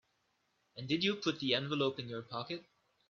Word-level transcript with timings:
And 0.77 0.87
did 0.87 1.03
you 1.03 1.13
put 1.17 1.39
the 1.39 1.53
envelope 1.53 1.99
in 1.99 2.09
your 2.09 2.23
pocket? 2.23 2.65